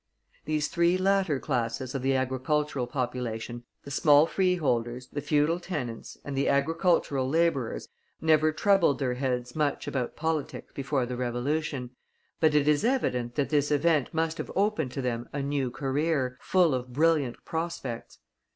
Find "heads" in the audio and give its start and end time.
9.13-9.55